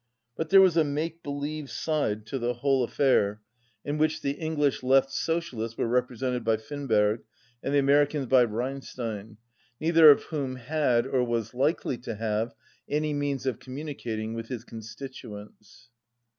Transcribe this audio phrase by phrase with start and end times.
[0.35, 3.41] But there was a make believe side to the whole 217 affair,
[3.85, 7.19] in which the English Left Socialists were .represented by Finberg,
[7.61, 9.37] and the Americans by Reinstein,
[9.79, 12.55] neither of whom had or was likely to have
[12.89, 15.89] any means of communicating with his con stituents.